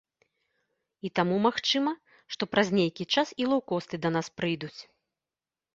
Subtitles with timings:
[1.07, 1.93] І таму магчыма,
[2.35, 4.77] што праз нейкі час і лоўкосты да нас прыйдуць.